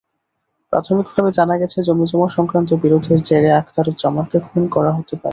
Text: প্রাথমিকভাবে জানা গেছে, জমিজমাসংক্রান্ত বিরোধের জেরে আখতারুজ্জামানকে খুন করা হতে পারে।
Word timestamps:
প্রাথমিকভাবে 0.73 1.31
জানা 1.31 1.55
গেছে, 1.57 1.77
জমিজমাসংক্রান্ত 1.87 2.69
বিরোধের 2.83 3.19
জেরে 3.21 3.49
আখতারুজ্জামানকে 3.53 4.37
খুন 4.47 4.63
করা 4.75 4.91
হতে 4.97 5.15
পারে। 5.15 5.29